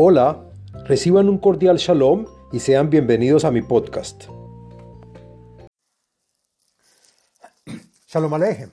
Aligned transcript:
Hola, 0.00 0.48
reciban 0.84 1.28
un 1.28 1.38
cordial 1.38 1.76
shalom 1.76 2.24
y 2.52 2.60
sean 2.60 2.88
bienvenidos 2.88 3.44
a 3.44 3.50
mi 3.50 3.62
podcast. 3.62 4.26
Shalom 8.06 8.32
Alejem. 8.32 8.70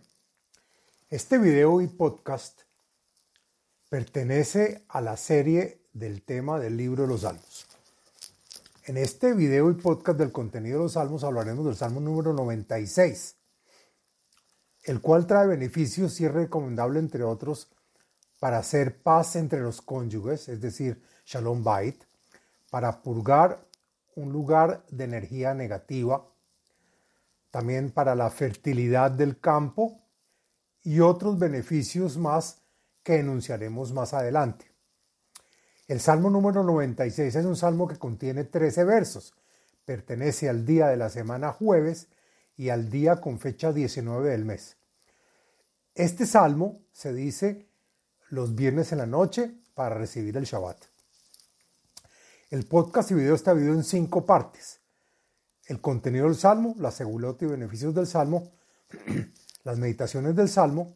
Este 1.09 1.39
video 1.39 1.81
y 1.81 1.87
podcast 1.87 2.61
pertenece 3.89 4.85
a 4.87 5.01
la 5.01 5.17
serie 5.17 5.81
del 5.93 6.21
tema 6.21 6.59
del 6.59 6.77
libro 6.77 7.01
de 7.01 7.09
los 7.09 7.21
Salmos. 7.21 7.65
En 8.83 8.97
este 8.97 9.33
video 9.33 9.71
y 9.71 9.73
podcast 9.73 10.19
del 10.19 10.31
contenido 10.31 10.77
de 10.77 10.83
los 10.83 10.93
Salmos 10.93 11.23
hablaremos 11.23 11.65
del 11.65 11.75
Salmo 11.75 12.01
número 12.01 12.33
96, 12.33 13.35
el 14.83 15.01
cual 15.01 15.25
trae 15.25 15.47
beneficios 15.47 16.21
y 16.21 16.25
es 16.25 16.31
recomendable, 16.31 16.99
entre 16.99 17.23
otros, 17.23 17.71
para 18.39 18.59
hacer 18.59 19.01
paz 19.01 19.35
entre 19.37 19.61
los 19.61 19.81
cónyuges, 19.81 20.49
es 20.49 20.61
decir, 20.61 21.01
Shalom 21.25 21.63
Bait, 21.63 22.03
para 22.69 23.01
purgar 23.01 23.65
un 24.15 24.31
lugar 24.31 24.85
de 24.89 25.03
energía 25.03 25.53
negativa, 25.53 26.25
también 27.51 27.91
para 27.91 28.15
la 28.15 28.29
fertilidad 28.29 29.11
del 29.11 29.39
campo 29.39 29.99
y 30.83 30.99
otros 30.99 31.39
beneficios 31.39 32.17
más 32.17 32.61
que 33.03 33.15
enunciaremos 33.17 33.91
más 33.91 34.13
adelante. 34.13 34.71
El 35.87 35.99
Salmo 35.99 36.29
número 36.29 36.63
96 36.63 37.35
es 37.35 37.45
un 37.45 37.55
salmo 37.55 37.87
que 37.87 37.97
contiene 37.97 38.43
13 38.43 38.83
versos. 38.83 39.33
Pertenece 39.85 40.49
al 40.49 40.65
día 40.65 40.87
de 40.87 40.97
la 40.97 41.09
semana 41.09 41.51
jueves 41.51 42.07
y 42.57 42.69
al 42.69 42.89
día 42.89 43.21
con 43.21 43.39
fecha 43.39 43.71
19 43.71 44.29
del 44.31 44.45
mes. 44.45 44.77
Este 45.93 46.25
salmo 46.25 46.81
se 46.91 47.13
dice 47.13 47.69
los 48.29 48.55
viernes 48.55 48.91
en 48.91 48.97
la 48.97 49.05
noche 49.05 49.55
para 49.75 49.95
recibir 49.95 50.35
el 50.37 50.45
Shabbat. 50.45 50.94
El 52.55 52.65
podcast 52.65 53.11
y 53.11 53.15
video 53.15 53.35
está 53.35 53.53
dividido 53.53 53.75
en 53.75 53.83
cinco 53.83 54.25
partes. 54.25 54.79
El 55.65 55.81
contenido 55.81 56.27
del 56.27 56.37
Salmo, 56.37 56.73
la 56.77 56.89
segulota 56.89 57.43
y 57.43 57.49
beneficios 57.49 57.93
del 57.93 58.07
Salmo, 58.07 58.53
las 59.65 59.77
meditaciones 59.77 60.37
del 60.37 60.47
Salmo, 60.47 60.95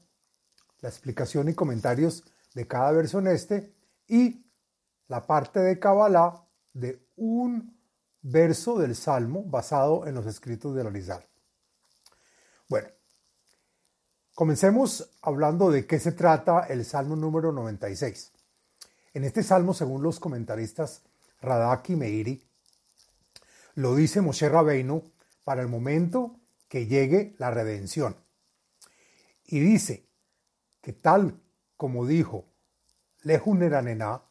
la 0.79 0.87
explicación 0.87 1.49
y 1.49 1.53
comentarios 1.55 2.23
de 2.53 2.65
cada 2.65 2.93
verso 2.93 3.19
en 3.19 3.27
este 3.27 3.75
y 4.07 4.45
la 5.09 5.27
parte 5.27 5.59
de 5.59 5.77
Kabbalah 5.77 6.47
de 6.71 7.05
un 7.17 7.77
verso 8.21 8.79
del 8.79 8.95
Salmo 8.95 9.43
basado 9.43 10.07
en 10.07 10.15
los 10.15 10.27
escritos 10.27 10.73
de 10.73 10.87
Arizal. 10.87 11.27
Bueno, 12.69 12.87
Comencemos 14.33 15.11
hablando 15.21 15.71
de 15.71 15.85
qué 15.85 15.99
se 15.99 16.13
trata 16.13 16.61
el 16.69 16.85
Salmo 16.85 17.17
número 17.17 17.51
96. 17.51 18.31
En 19.13 19.25
este 19.25 19.43
salmo, 19.43 19.73
según 19.73 20.01
los 20.01 20.21
comentaristas 20.21 21.01
Radak 21.41 21.89
y 21.89 21.95
Meiri, 21.95 22.49
lo 23.75 23.95
dice 23.95 24.21
Moshe 24.21 24.49
Rabbeinu 24.49 25.11
para 25.43 25.61
el 25.61 25.67
momento 25.67 26.39
que 26.67 26.87
llegue 26.87 27.35
la 27.37 27.51
redención. 27.51 28.15
Y 29.45 29.59
dice 29.59 30.09
que 30.81 30.93
tal 30.93 31.41
como 31.75 32.05
dijo 32.05 32.45
Lejuneranena, 33.23 34.21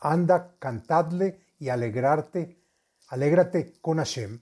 anda, 0.00 0.56
cantadle 0.58 1.46
y 1.58 1.68
alegrarte, 1.68 2.60
alégrate 3.08 3.80
con 3.80 3.98
Hashem. 3.98 4.40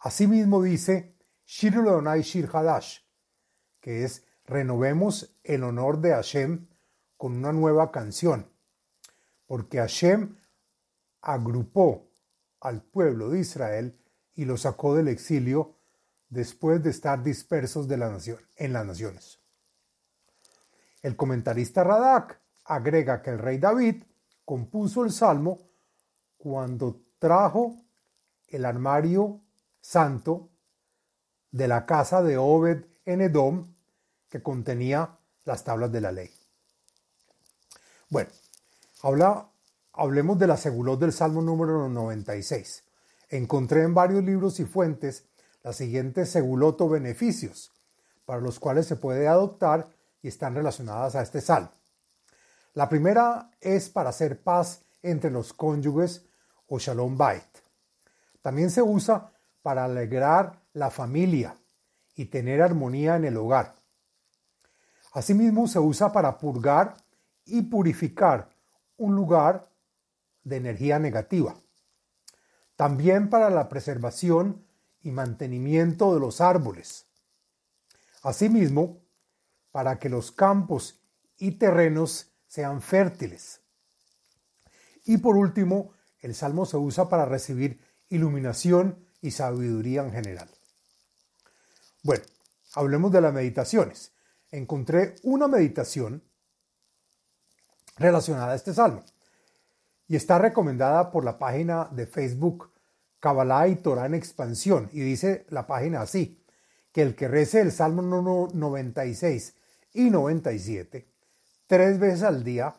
Asimismo 0.00 0.62
dice 0.62 1.16
Shir 1.46 1.74
Shir 2.22 2.50
Hadash, 2.52 3.00
que 3.80 4.04
es 4.04 4.24
renovemos 4.44 5.34
el 5.44 5.64
honor 5.64 6.00
de 6.00 6.12
Hashem 6.12 6.68
con 7.16 7.36
una 7.36 7.52
nueva 7.52 7.90
canción, 7.90 8.50
porque 9.48 9.78
Hashem 9.78 10.36
agrupó 11.22 12.06
al 12.60 12.82
pueblo 12.82 13.30
de 13.30 13.40
Israel 13.40 13.98
y 14.34 14.44
lo 14.44 14.56
sacó 14.56 14.94
del 14.94 15.08
exilio 15.08 15.74
después 16.28 16.82
de 16.82 16.90
estar 16.90 17.22
dispersos 17.22 17.88
de 17.88 17.96
la 17.96 18.10
nación, 18.10 18.38
en 18.56 18.74
las 18.74 18.86
naciones. 18.86 19.40
El 21.02 21.16
comentarista 21.16 21.82
Radak 21.82 22.40
agrega 22.64 23.22
que 23.22 23.30
el 23.30 23.38
rey 23.38 23.58
David 23.58 24.04
compuso 24.44 25.02
el 25.02 25.10
salmo 25.10 25.60
cuando 26.36 27.00
trajo 27.18 27.76
el 28.48 28.64
armario 28.64 29.40
santo 29.80 30.50
de 31.50 31.68
la 31.68 31.86
casa 31.86 32.22
de 32.22 32.36
Obed 32.36 32.84
en 33.06 33.22
Edom 33.22 33.74
que 34.28 34.42
contenía 34.42 35.16
las 35.44 35.64
tablas 35.64 35.90
de 35.90 36.02
la 36.02 36.12
ley. 36.12 36.30
Bueno, 38.10 38.30
habla, 39.02 39.48
hablemos 39.92 40.38
de 40.38 40.46
la 40.46 40.56
segulot 40.56 40.98
del 40.98 41.12
Salmo 41.12 41.40
número 41.40 41.88
96. 41.88 42.84
Encontré 43.30 43.82
en 43.82 43.94
varios 43.94 44.24
libros 44.24 44.58
y 44.60 44.64
fuentes 44.64 45.24
las 45.62 45.76
siguientes 45.76 46.30
segulot 46.30 46.80
o 46.80 46.88
beneficios 46.88 47.72
para 48.24 48.40
los 48.40 48.58
cuales 48.58 48.86
se 48.86 48.96
puede 48.96 49.28
adoptar 49.28 49.88
y 50.22 50.28
están 50.28 50.54
relacionadas 50.54 51.14
a 51.14 51.22
este 51.22 51.40
salmo. 51.40 51.70
La 52.74 52.88
primera 52.88 53.50
es 53.60 53.88
para 53.88 54.10
hacer 54.10 54.42
paz 54.42 54.82
entre 55.02 55.30
los 55.30 55.52
cónyuges 55.52 56.26
o 56.68 56.78
shalom 56.78 57.16
bait. 57.16 57.42
También 58.42 58.70
se 58.70 58.82
usa 58.82 59.32
para 59.62 59.84
alegrar 59.84 60.60
la 60.74 60.90
familia 60.90 61.56
y 62.14 62.26
tener 62.26 62.62
armonía 62.62 63.16
en 63.16 63.24
el 63.24 63.36
hogar. 63.36 63.74
Asimismo 65.12 65.66
se 65.66 65.78
usa 65.78 66.12
para 66.12 66.36
purgar 66.36 66.94
y 67.46 67.62
purificar 67.62 68.48
un 68.98 69.16
lugar 69.16 69.70
de 70.44 70.56
energía 70.56 70.98
negativa. 70.98 71.56
También 72.76 73.30
para 73.30 73.50
la 73.50 73.68
preservación 73.68 74.64
y 75.00 75.10
mantenimiento 75.10 76.12
de 76.12 76.20
los 76.20 76.40
árboles. 76.40 77.06
Asimismo, 78.22 79.00
para 79.72 79.98
que 79.98 80.08
los 80.08 80.32
campos 80.32 81.00
y 81.38 81.52
terrenos 81.52 82.32
sean 82.46 82.82
fértiles. 82.82 83.60
Y 85.04 85.18
por 85.18 85.36
último, 85.36 85.92
el 86.20 86.34
salmo 86.34 86.66
se 86.66 86.76
usa 86.76 87.08
para 87.08 87.24
recibir 87.24 87.80
iluminación 88.08 89.06
y 89.20 89.30
sabiduría 89.30 90.02
en 90.02 90.12
general. 90.12 90.50
Bueno, 92.02 92.24
hablemos 92.74 93.12
de 93.12 93.20
las 93.20 93.32
meditaciones. 93.32 94.12
Encontré 94.50 95.16
una 95.22 95.46
meditación 95.46 96.22
relacionada 97.98 98.52
a 98.52 98.56
este 98.56 98.74
salmo. 98.74 99.02
Y 100.06 100.16
está 100.16 100.38
recomendada 100.38 101.10
por 101.10 101.24
la 101.24 101.38
página 101.38 101.88
de 101.92 102.06
Facebook 102.06 102.70
Kabbalah 103.20 103.68
y 103.68 103.76
Torah 103.76 104.06
en 104.06 104.14
expansión. 104.14 104.88
Y 104.92 105.00
dice 105.00 105.46
la 105.50 105.66
página 105.66 106.00
así, 106.00 106.42
que 106.92 107.02
el 107.02 107.14
que 107.14 107.28
rece 107.28 107.60
el 107.60 107.72
Salmo 107.72 108.02
96 108.02 109.54
y 109.92 110.10
97 110.10 111.18
tres 111.68 112.00
veces 112.00 112.24
al 112.24 112.42
día 112.42 112.74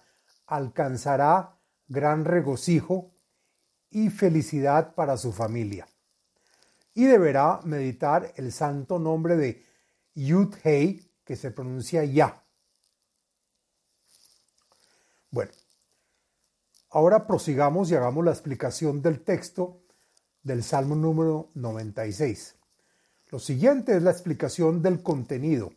alcanzará 0.48 1.56
gran 1.88 2.26
regocijo 2.26 3.14
y 3.90 4.10
felicidad 4.10 4.94
para 4.96 5.16
su 5.16 5.32
familia. 5.32 5.88
Y 6.94 7.06
deberá 7.06 7.62
meditar 7.64 8.34
el 8.36 8.52
santo 8.52 9.00
nombre 9.00 9.38
de 9.38 9.66
Yud 10.16 10.54
Hei, 10.64 11.08
que 11.24 11.38
se 11.38 11.52
pronuncia 11.52 12.04
Ya. 12.04 12.44
Bueno, 15.32 15.52
ahora 16.90 17.28
prosigamos 17.28 17.92
y 17.92 17.96
hagamos 17.96 18.26
la 18.26 18.32
explicación 18.32 19.02
del 19.02 19.22
texto 19.22 19.82
del 20.44 20.64
Salmo 20.64 20.96
número 20.96 21.52
96. 21.54 22.56
Lo 23.30 23.40
siguiente 23.40 23.96
es 23.96 24.02
la 24.02 24.12
explicación 24.12 24.82
del 24.82 25.04
contenido 25.04 25.72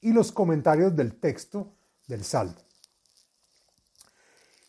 y 0.00 0.12
los 0.12 0.32
comentarios 0.32 0.96
del 0.96 1.14
texto 1.20 1.72
del 2.08 2.24
Salmo. 2.24 2.56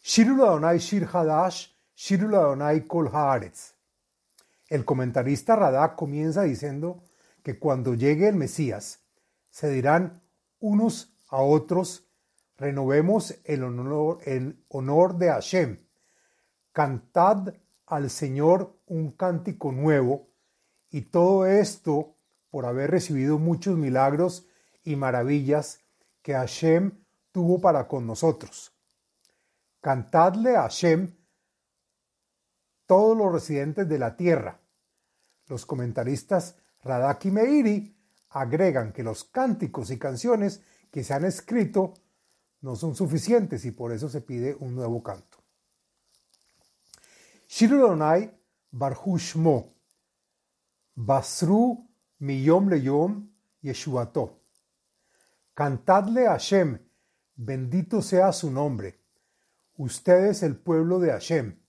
Shirul 0.04 0.42
Adonai 0.42 0.78
Shir 0.78 1.08
Hadash, 1.12 1.70
Shirul 1.96 2.36
Adonai 2.36 2.86
Kol 2.86 3.10
Haaretz. 3.12 3.74
El 4.68 4.86
comentarista 4.86 5.56
Radak 5.56 5.96
comienza 5.96 6.44
diciendo 6.44 7.04
que 7.44 7.58
cuando 7.58 7.94
llegue 7.94 8.28
el 8.28 8.36
Mesías 8.36 9.00
se 9.50 9.70
dirán 9.70 10.22
unos 10.60 11.18
a 11.28 11.42
otros, 11.42 12.11
renovemos 12.62 13.36
el 13.44 13.64
honor, 13.64 14.20
el 14.24 14.64
honor 14.70 15.18
de 15.18 15.30
Hashem, 15.30 15.80
cantad 16.72 17.56
al 17.88 18.12
Señor 18.12 18.80
un 18.86 19.14
cántico 19.14 19.72
nuevo, 19.72 20.28
y 20.92 21.02
todo 21.02 21.48
esto 21.48 22.18
por 22.52 22.68
haber 22.68 22.92
recibido 22.92 23.40
muchos 23.40 23.78
milagros 23.78 24.46
y 24.84 24.96
maravillas 24.96 25.80
que 26.22 26.34
Hashem 26.34 27.04
tuvo 27.32 27.60
para 27.60 27.88
con 27.88 28.06
nosotros. 28.06 28.72
Cantadle 29.80 30.56
a 30.56 30.64
Hashem 30.64 31.16
todos 32.86 33.18
los 33.18 33.34
residentes 33.34 33.90
de 33.90 33.98
la 33.98 34.16
tierra, 34.16 34.60
los 35.48 35.66
comentaristas 35.66 36.58
Radak 36.84 37.26
Meiri 37.26 37.98
agregan 38.30 38.94
que 38.94 39.02
los 39.02 39.24
cánticos 39.24 39.90
y 39.90 39.98
canciones 39.98 40.62
que 40.92 41.04
se 41.04 41.16
han 41.16 41.26
escrito 41.26 41.96
no 42.62 42.76
son 42.76 42.96
suficientes 42.96 43.66
y 43.66 43.72
por 43.72 43.92
eso 43.92 44.10
se 44.10 44.22
pide 44.22 44.56
un 44.60 44.76
nuevo 44.76 45.02
canto. 45.02 45.38
Shir 47.48 47.74
Adonai 47.74 48.32
Barhushmo 48.72 49.74
Basru 50.96 51.78
Miyom 52.20 52.70
Leyom 52.70 53.30
Yeshuato. 53.62 54.40
Cantadle 55.54 56.28
a 56.28 56.32
Hashem, 56.32 56.80
bendito 57.36 58.02
sea 58.02 58.32
su 58.32 58.50
nombre. 58.50 59.00
Ustedes 59.76 60.44
el 60.44 60.56
pueblo 60.56 61.00
de 61.00 61.12
Hashem. 61.12 61.60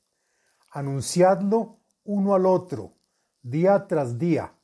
Anunciadlo 0.71 1.81
uno 2.05 2.35
al 2.35 2.47
otro, 2.47 2.94
día 3.43 3.87
tras 3.87 4.19
día, 4.19 4.55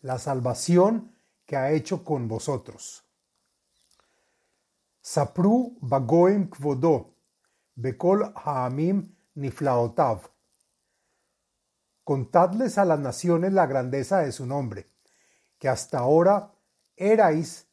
la 0.00 0.18
salvación 0.18 1.14
que 1.44 1.56
ha 1.56 1.70
hecho 1.72 2.04
con 2.04 2.28
vosotros. 2.28 3.04
Sapru 5.02 5.76
bagoim 5.80 6.48
kvodo, 6.48 7.16
bekol 7.76 8.22
haamim 8.36 9.02
niflaotav. 9.34 10.28
Contadles 12.04 12.78
a 12.78 12.84
las 12.84 13.00
naciones 13.00 13.52
la 13.52 13.66
grandeza 13.66 14.20
de 14.20 14.30
su 14.30 14.46
nombre, 14.46 14.86
que 15.58 15.68
hasta 15.68 15.98
ahora 15.98 16.52
erais 16.96 17.66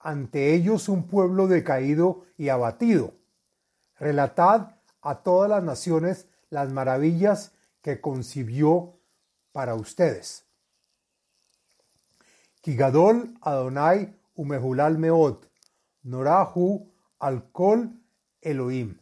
ante 0.00 0.54
ellos 0.54 0.88
un 0.88 1.06
pueblo 1.06 1.46
decaído 1.46 2.24
y 2.36 2.48
abatido. 2.48 3.14
Relatad 3.98 4.74
a 5.00 5.22
todas 5.22 5.48
las 5.48 5.62
naciones 5.62 6.26
las 6.50 6.70
maravillas 6.72 7.52
que 7.80 8.00
concibió 8.00 8.98
para 9.52 9.76
ustedes. 9.76 10.44
Kigadol 12.60 13.34
Adonai 13.40 14.16
umehulal 14.34 14.98
meot, 14.98 15.51
norahu 16.02 16.90
Elohim. 18.40 18.98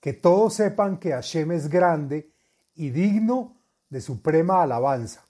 Que 0.00 0.12
todos 0.12 0.54
sepan 0.54 0.98
que 0.98 1.12
Hashem 1.12 1.52
es 1.52 1.68
grande 1.68 2.30
y 2.74 2.90
digno 2.90 3.56
de 3.88 4.00
suprema 4.00 4.62
alabanza. 4.62 5.24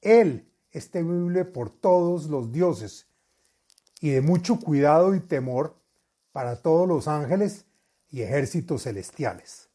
Él 0.00 0.48
es 0.70 0.90
temible 0.90 1.44
por 1.44 1.70
todos 1.70 2.26
los 2.26 2.52
dioses 2.52 3.06
y 4.00 4.10
de 4.10 4.20
mucho 4.20 4.60
cuidado 4.60 5.14
y 5.14 5.20
temor 5.20 5.76
para 6.32 6.56
todos 6.56 6.86
los 6.86 7.08
ángeles 7.08 7.64
y 8.10 8.22
ejércitos 8.22 8.84
celestiales. 8.84 9.68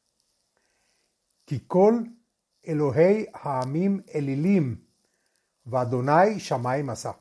Kikol 1.46 2.16
Elohei 2.62 3.28
Haamim 3.34 4.04
Elilim 4.08 4.86
Vadonai 5.66 6.38
Shamay 6.38 6.84
Masa. 6.84 7.20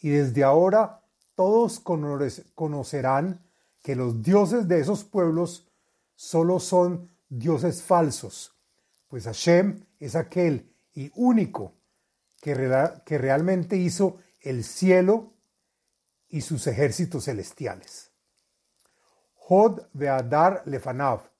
Y 0.00 0.08
desde 0.08 0.42
ahora 0.42 0.99
todos 1.34 1.80
conocerán 1.80 3.44
que 3.82 3.96
los 3.96 4.22
dioses 4.22 4.68
de 4.68 4.80
esos 4.80 5.04
pueblos 5.04 5.68
solo 6.14 6.60
son 6.60 7.10
dioses 7.28 7.82
falsos, 7.82 8.54
pues 9.08 9.24
Hashem 9.24 9.86
es 9.98 10.16
aquel 10.16 10.74
y 10.94 11.10
único 11.14 11.74
que, 12.40 12.54
que 13.04 13.18
realmente 13.18 13.76
hizo 13.76 14.18
el 14.40 14.64
cielo 14.64 15.32
y 16.28 16.42
sus 16.42 16.66
ejércitos 16.66 17.24
celestiales. 17.24 18.10
Hod 19.48 19.82
ve'adar 19.92 20.62
lefanav, 20.66 21.30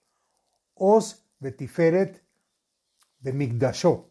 os 0.75 1.23
betiferet 1.39 2.23
de 3.21 4.05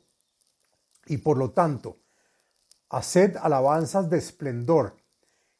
Y 1.07 1.17
por 1.17 1.37
lo 1.37 1.51
tanto, 1.51 1.99
haced 2.89 3.37
alabanzas 3.37 4.09
de 4.09 4.17
esplendor, 4.17 4.98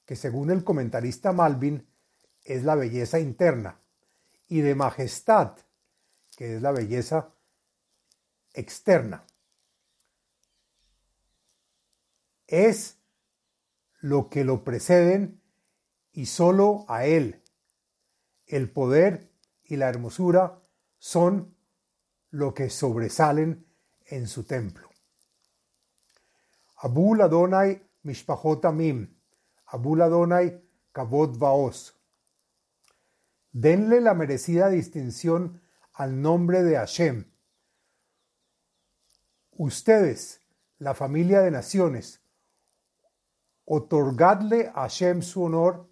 que 0.10 0.16
según 0.16 0.50
el 0.50 0.64
comentarista 0.64 1.34
Malvin 1.34 1.88
es 2.44 2.64
la 2.64 2.74
belleza 2.74 3.20
interna, 3.20 3.80
y 4.48 4.62
de 4.62 4.74
majestad, 4.74 5.60
que 6.36 6.56
es 6.56 6.64
la 6.64 6.72
belleza 6.72 7.30
externa. 8.56 9.24
Es 12.48 12.98
lo 14.00 14.32
que 14.32 14.44
lo 14.44 14.64
preceden 14.64 15.44
y 16.12 16.26
solo 16.26 16.86
a 16.88 17.06
Él. 17.06 17.44
El 18.48 18.72
poder 18.72 19.30
y 19.64 19.76
la 19.76 19.90
hermosura 19.90 20.58
son 20.98 21.56
lo 22.32 22.56
que 22.56 22.72
sobresalen 22.72 23.64
en 24.08 24.28
su 24.28 24.44
templo. 24.44 24.90
Abul 26.78 27.22
Adonai 27.22 27.80
Mishpachot 28.02 28.66
Amim, 28.66 29.19
Abul 29.72 30.02
Adonai 30.02 30.62
Kavod 30.92 31.38
Vaos. 31.38 31.96
Denle 33.52 34.02
la 34.02 34.14
merecida 34.14 34.70
distinción 34.70 35.62
al 35.94 36.22
nombre 36.22 36.64
de 36.64 36.76
Hashem. 36.76 37.32
Ustedes, 39.52 40.42
la 40.80 40.94
familia 40.96 41.42
de 41.42 41.52
naciones, 41.52 42.22
otorgadle 43.66 44.72
a 44.74 44.82
Hashem 44.82 45.22
su 45.22 45.44
honor 45.44 45.88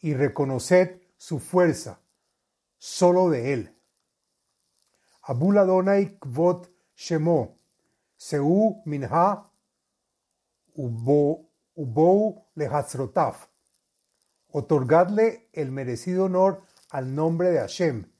y 0.00 0.12
reconoced 0.12 1.00
su 1.16 1.38
fuerza, 1.38 2.00
solo 2.76 3.30
de 3.30 3.54
él. 3.54 3.76
Abul 5.22 5.56
Adonai 5.56 6.18
Kvot 6.18 6.70
Shemo, 6.94 7.56
Seu 8.16 8.82
Minha, 8.84 9.44
Ubou. 11.74 12.46
Otorgadle 14.52 15.48
el 15.52 15.70
merecido 15.70 16.24
honor 16.24 16.62
al 16.90 17.14
nombre 17.14 17.50
de 17.50 17.60
Hashem. 17.60 18.10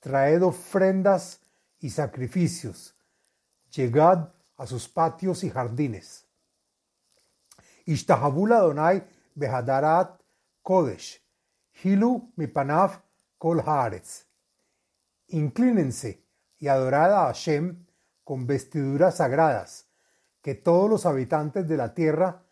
Traed 0.00 0.42
ofrendas 0.42 1.40
y 1.78 1.90
sacrificios. 1.90 2.94
Llegad 3.70 4.32
a 4.56 4.66
sus 4.66 4.88
patios 4.88 5.44
y 5.44 5.50
jardines. 5.50 6.26
Ishtahabul 7.86 8.52
Adonai 8.52 9.02
behadarat 9.34 10.20
kodesh, 10.62 11.20
hilu 11.82 12.32
mipanaf 12.36 13.00
kol 13.38 13.60
haaretz. 13.60 14.26
Inclínense 15.28 16.24
y 16.58 16.68
adorad 16.68 17.12
a 17.12 17.26
Hashem 17.26 17.86
con 18.24 18.46
vestiduras 18.46 19.16
sagradas, 19.16 19.86
que 20.42 20.54
todos 20.54 20.90
los 20.90 21.06
habitantes 21.06 21.66
de 21.66 21.76
la 21.76 21.94
tierra 21.94 22.42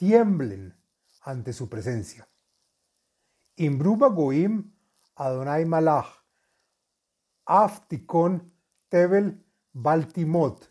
tiemblen 0.00 0.74
ante 1.24 1.52
su 1.52 1.68
presencia. 1.68 2.26
Imbruba 3.56 4.08
goim 4.08 4.72
Adonai 5.16 5.66
malach, 5.66 6.08
aftikon 7.44 8.50
tebel 8.88 9.44
baltimot, 9.74 10.70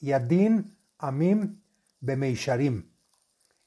yadin 0.00 0.76
amim 0.98 1.60
bemeisharim. 2.00 2.88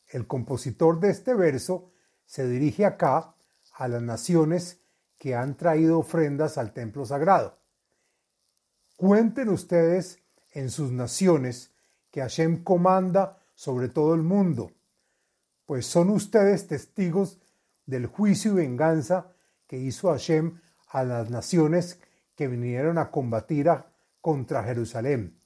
El 0.07 0.25
compositor 0.25 1.01
de 1.01 1.09
este 1.09 1.33
verso 1.33 1.91
se 2.25 2.47
dirige 2.47 2.85
acá 2.85 3.35
a 3.73 3.87
las 3.89 4.01
naciones 4.01 4.79
que 5.17 5.35
han 5.35 5.57
traído 5.57 5.99
ofrendas 5.99 6.57
al 6.57 6.71
templo 6.71 7.05
sagrado. 7.05 7.59
Cuenten 8.95 9.49
ustedes 9.49 10.19
en 10.53 10.69
sus 10.69 10.93
naciones 10.93 11.73
que 12.09 12.21
Hashem 12.21 12.63
comanda 12.63 13.41
sobre 13.53 13.89
todo 13.89 14.13
el 14.13 14.21
mundo, 14.21 14.71
pues 15.65 15.85
son 15.85 16.09
ustedes 16.09 16.67
testigos 16.67 17.39
del 17.85 18.05
juicio 18.05 18.51
y 18.51 18.55
venganza 18.55 19.33
que 19.67 19.77
hizo 19.77 20.09
Hashem 20.09 20.59
a 20.87 21.03
las 21.03 21.29
naciones 21.29 21.99
que 22.35 22.47
vinieron 22.47 22.97
a 22.97 23.11
combatir 23.11 23.69
contra 24.21 24.63
Jerusalén. 24.63 25.39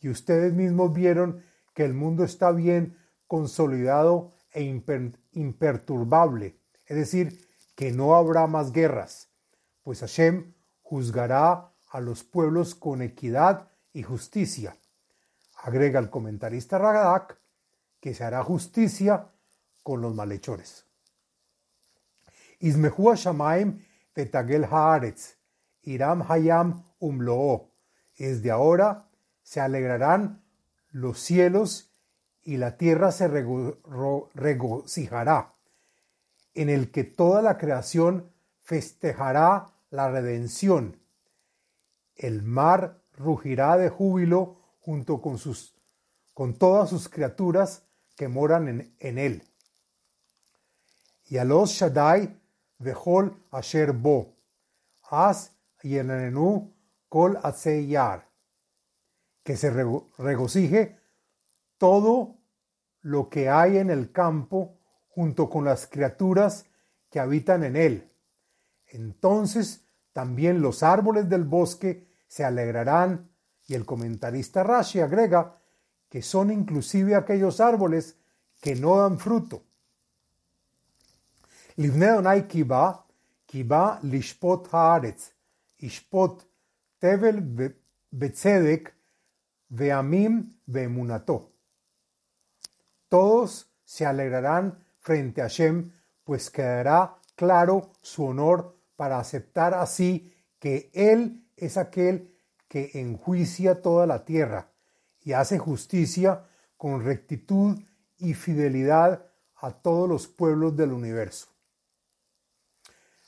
Y 0.00 0.08
ustedes 0.08 0.52
mismos 0.52 0.92
vieron 0.92 1.44
que 1.74 1.84
el 1.84 1.94
mundo 1.94 2.24
está 2.24 2.52
bien 2.52 2.96
consolidado 3.26 4.32
e 4.52 4.62
imperturbable, 5.32 6.56
es 6.86 6.96
decir, 6.96 7.48
que 7.74 7.92
no 7.92 8.14
habrá 8.14 8.46
más 8.46 8.72
guerras, 8.72 9.28
pues 9.82 10.00
Hashem 10.00 10.52
juzgará 10.82 11.72
a 11.90 12.00
los 12.00 12.22
pueblos 12.22 12.74
con 12.74 13.00
equidad 13.00 13.68
y 13.92 14.02
justicia. 14.02 14.76
Agrega 15.62 15.98
el 15.98 16.10
comentarista 16.10 16.78
Ragadak 16.78 17.38
que 18.00 18.14
se 18.14 18.24
hará 18.24 18.42
justicia 18.42 19.28
con 19.82 20.00
los 20.00 20.14
malhechores. 20.14 20.86
Ismehua 22.60 23.16
Shamaim 23.16 23.80
Petagel 24.14 24.64
Haaretz, 24.64 25.34
Iram 25.82 26.24
Hayam 26.28 26.84
Umloo. 27.00 27.68
Desde 28.18 28.50
ahora 28.50 29.08
se 29.42 29.60
alegrarán 29.60 30.42
los 30.90 31.18
cielos 31.18 31.90
y 32.42 32.58
la 32.58 32.76
tierra 32.76 33.10
se 33.12 33.28
regocijará, 33.28 35.54
en 36.54 36.68
el 36.68 36.90
que 36.90 37.04
toda 37.04 37.40
la 37.42 37.58
creación 37.58 38.32
festejará 38.60 39.68
la 39.90 40.10
redención. 40.10 40.98
El 42.14 42.42
mar 42.42 43.02
rugirá 43.16 43.76
de 43.76 43.88
júbilo 43.88 44.56
junto 44.80 45.20
con, 45.20 45.38
sus, 45.38 45.74
con 46.34 46.58
todas 46.58 46.90
sus 46.90 47.08
criaturas 47.08 47.84
que 48.16 48.26
moran 48.28 48.94
en 48.98 49.18
él. 49.18 49.44
Yalos 51.32 51.70
Shaddai 51.70 52.28
Vehol 52.78 53.34
Asher 53.52 53.92
Bo, 53.92 54.34
As 55.10 55.50
Yenenu 55.82 56.70
Kol 57.08 57.38
Atzeyar, 57.42 58.28
que 59.42 59.56
se 59.56 59.70
regocije 59.70 61.00
todo 61.78 62.36
lo 63.00 63.30
que 63.30 63.48
hay 63.48 63.78
en 63.78 63.88
el 63.88 64.12
campo 64.12 64.76
junto 65.08 65.48
con 65.48 65.64
las 65.64 65.86
criaturas 65.86 66.66
que 67.10 67.18
habitan 67.18 67.64
en 67.64 67.76
él. 67.76 68.12
Entonces 68.88 69.86
también 70.12 70.60
los 70.60 70.82
árboles 70.82 71.30
del 71.30 71.44
bosque 71.44 72.08
se 72.28 72.44
alegrarán 72.44 73.30
y 73.66 73.72
el 73.72 73.86
comentarista 73.86 74.64
Rashi 74.64 75.00
agrega 75.00 75.56
que 76.10 76.20
son 76.20 76.50
inclusive 76.50 77.14
aquellos 77.14 77.58
árboles 77.60 78.18
que 78.60 78.74
no 78.74 78.98
dan 78.98 79.18
fruto. 79.18 79.62
Livne 81.78 82.46
kiba, 82.48 83.04
kiba 83.46 83.98
lishpot 84.02 84.68
haaretz, 84.72 85.30
ishpot 85.80 86.44
tevel 87.00 87.40
betzedek, 88.12 88.92
veamim 89.70 90.52
veemunato. 90.66 91.48
Todos 93.08 93.66
se 93.84 94.04
alegrarán 94.04 94.78
frente 95.00 95.40
a 95.40 95.48
Shem, 95.48 95.92
pues 96.24 96.50
quedará 96.50 97.16
claro 97.34 97.92
su 98.02 98.24
honor 98.24 98.76
para 98.96 99.18
aceptar 99.18 99.74
así 99.74 100.32
que 100.58 100.90
Él 100.92 101.42
es 101.56 101.76
aquel 101.76 102.34
que 102.68 102.90
enjuicia 102.94 103.80
toda 103.80 104.06
la 104.06 104.24
tierra 104.24 104.68
y 105.24 105.32
hace 105.32 105.58
justicia 105.58 106.44
con 106.76 107.02
rectitud 107.02 107.78
y 108.18 108.34
fidelidad 108.34 109.26
a 109.56 109.70
todos 109.72 110.08
los 110.08 110.28
pueblos 110.28 110.76
del 110.76 110.92
universo. 110.92 111.48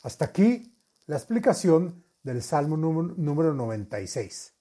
Hasta 0.04 0.26
aquí 0.26 0.76
la 1.06 1.16
explicación 1.16 2.04
del 2.22 2.42
Salmo 2.42 2.76
número 2.76 3.54
96. 3.54 4.52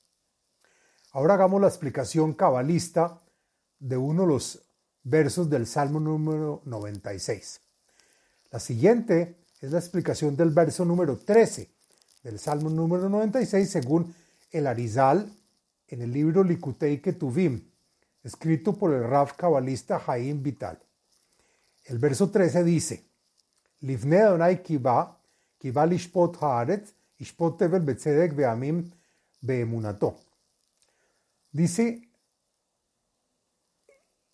Ahora 1.12 1.34
hagamos 1.34 1.60
la 1.60 1.68
explicación 1.68 2.34
cabalista 2.34 3.22
de 3.78 3.98
uno 3.98 4.22
de 4.22 4.30
los 4.30 4.64
versos 5.04 5.50
del 5.50 5.68
Salmo 5.68 6.00
número 6.00 6.62
96. 6.64 7.60
La 8.52 8.60
siguiente 8.62 9.36
es 9.60 9.74
la 9.74 9.80
explicación 9.80 10.38
del 10.38 10.52
verso 10.52 10.86
número 10.86 11.18
13 11.18 11.70
del 12.24 12.40
Salmo 12.40 12.70
número 12.70 13.10
96 13.10 13.70
según 13.70 14.16
el 14.50 14.66
Arizal 14.66 15.30
en 15.90 16.02
el 16.04 16.14
libro 16.14 16.46
Likutei 16.46 17.02
Ketuvim, 17.02 17.70
escrito 18.24 18.78
por 18.78 18.94
el 18.94 19.04
Rav 19.04 19.36
cabalista 19.36 20.00
Jaim 20.00 20.42
Vital. 20.42 20.80
El 21.84 22.00
verso 22.00 22.32
13 22.32 22.64
dice, 22.64 23.04
Livne 23.82 24.22
Adonai 24.22 24.64
Dice 31.52 32.10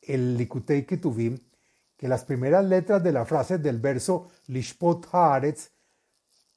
el 0.02 0.38
Likutei 0.38 0.86
que 0.86 2.08
las 2.08 2.24
primeras 2.24 2.66
letras 2.66 3.04
de 3.04 3.12
la 3.12 3.26
frase 3.26 3.58
del 3.58 3.80
verso 3.80 4.32
Lishpot 4.48 5.08
Haaretz 5.12 5.70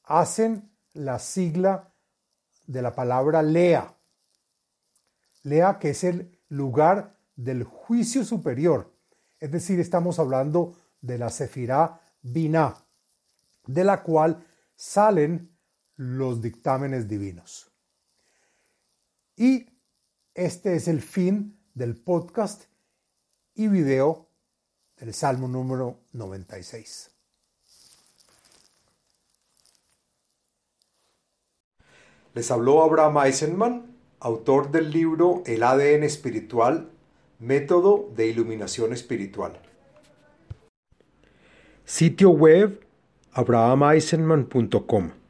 hacen 0.04 0.70
la 0.94 1.18
sigla 1.18 1.92
de 2.66 2.80
la 2.80 2.94
palabra 2.94 3.42
Lea. 3.42 3.94
Lea 5.42 5.78
que 5.78 5.90
es 5.90 6.04
el 6.04 6.38
lugar 6.48 7.16
del 7.36 7.64
juicio 7.64 8.24
superior. 8.24 8.92
Es 9.40 9.50
decir, 9.50 9.80
estamos 9.80 10.18
hablando 10.18 10.76
de 11.00 11.18
la 11.18 11.28
Sefirá 11.28 12.00
Binah, 12.22 12.76
de 13.66 13.84
la 13.84 14.02
cual 14.02 14.46
salen 14.76 15.56
los 15.96 16.40
dictámenes 16.40 17.08
divinos. 17.08 17.70
Y 19.36 19.66
este 20.34 20.76
es 20.76 20.88
el 20.88 21.02
fin 21.02 21.58
del 21.74 21.96
podcast 21.96 22.64
y 23.54 23.68
video 23.68 24.28
del 24.96 25.14
Salmo 25.14 25.48
número 25.48 26.00
96. 26.12 27.10
Les 32.34 32.50
habló 32.50 32.82
Abraham 32.82 33.18
Eisenman, 33.26 33.96
autor 34.20 34.70
del 34.70 34.90
libro 34.90 35.42
El 35.44 35.62
ADN 35.62 36.04
espiritual, 36.04 36.90
método 37.38 38.10
de 38.16 38.28
iluminación 38.28 38.94
espiritual. 38.94 39.60
Sitio 41.84 42.30
web 42.30 42.86
abrahameisenman.com 43.34 45.21